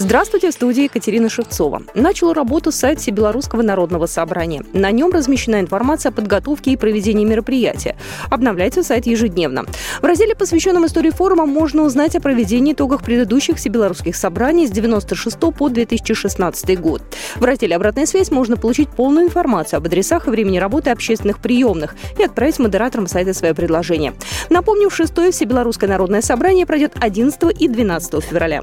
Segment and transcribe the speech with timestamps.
[0.00, 1.82] Здравствуйте, в студии Екатерина Шевцова.
[1.94, 4.64] Начал работу сайт Всебелорусского народного собрания.
[4.72, 7.98] На нем размещена информация о подготовке и проведении мероприятия.
[8.30, 9.66] Обновляется сайт ежедневно.
[10.00, 15.38] В разделе, посвященном истории форума, можно узнать о проведении итогах предыдущих всебелорусских собраний с 96
[15.38, 17.02] по 2016 год.
[17.36, 21.94] В разделе «Обратная связь» можно получить полную информацию об адресах и времени работы общественных приемных
[22.18, 24.14] и отправить модераторам сайта свое предложение.
[24.48, 28.62] Напомню, шестое Всебелорусское народное собрание пройдет 11 и 12 февраля.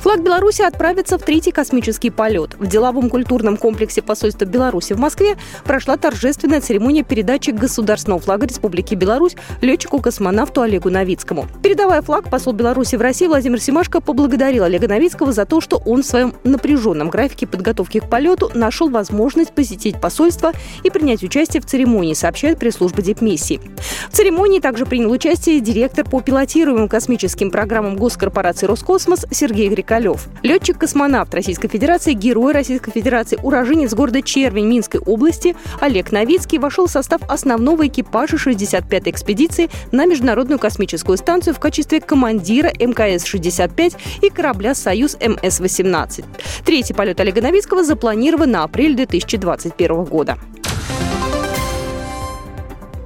[0.00, 2.56] Флаг Беларуси отправится в третий космический полет.
[2.58, 8.94] В деловом культурном комплексе посольства Беларуси в Москве прошла торжественная церемония передачи государственного флага Республики
[8.94, 11.48] Беларусь летчику-космонавту Олегу Новицкому.
[11.62, 16.02] Передавая флаг, посол Беларуси в России Владимир Симашко поблагодарил Олега Новицкого за то, что он
[16.02, 21.66] в своем напряженном графике подготовки к полету нашел возможность посетить посольство и принять участие в
[21.66, 23.60] церемонии, сообщает пресс-служба дипмиссии.
[24.08, 30.28] В церемонии также принял участие директор по пилотируемым космическим программам госкорпорации «Роскосмос» Сергей Григорьевич Калев.
[30.44, 36.90] Летчик-космонавт Российской Федерации, герой Российской Федерации, уроженец города Червень Минской области Олег Новицкий вошел в
[36.92, 44.76] состав основного экипажа 65-й экспедиции на Международную космическую станцию в качестве командира МКС-65 и корабля
[44.76, 46.24] «Союз МС-18».
[46.64, 50.38] Третий полет Олега Новицкого запланирован на апрель 2021 года.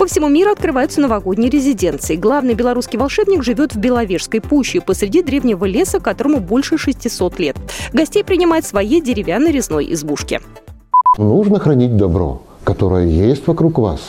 [0.05, 2.17] По всему миру открываются новогодние резиденции.
[2.17, 7.57] Главный белорусский волшебник живет в Беловежской пуще, посреди древнего леса, которому больше 600 лет.
[7.95, 10.43] Гостей принимает в своей деревянной резной избушке.
[11.17, 14.01] Нужно хранить добро, которое есть вокруг вас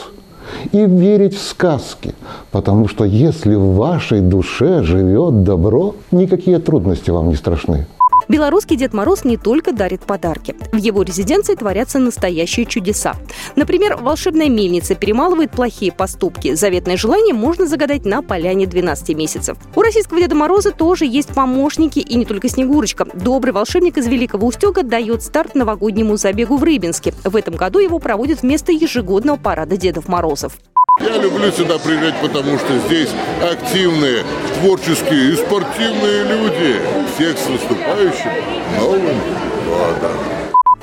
[0.70, 2.14] и верить в сказки,
[2.50, 7.86] потому что если в вашей душе живет добро, никакие трудности вам не страшны.
[8.28, 10.56] Белорусский Дед Мороз не только дарит подарки.
[10.72, 13.16] В его резиденции творятся настоящие чудеса.
[13.54, 16.54] Например, волшебная мельница перемалывает плохие поступки.
[16.54, 19.56] Заветное желание можно загадать на поляне 12 месяцев.
[19.74, 23.06] У российского Деда Мороза тоже есть помощники и не только Снегурочка.
[23.14, 27.14] Добрый волшебник из Великого Устюга дает старт новогоднему забегу в Рыбинске.
[27.24, 30.56] В этом году его проводят вместо ежегодного парада Дедов Морозов.
[30.98, 33.10] Я люблю сюда приезжать, потому что здесь
[33.42, 34.24] активные,
[34.54, 36.80] творческие и спортивные люди.
[37.14, 38.30] Всех с наступающим
[38.78, 39.20] Новым
[39.66, 40.12] годом!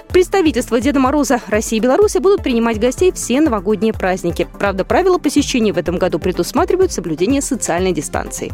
[0.09, 4.47] Представительства Деда Мороза России и Беларуси будут принимать гостей все новогодние праздники.
[4.59, 8.53] Правда, правила посещения в этом году предусматривают соблюдение социальной дистанции.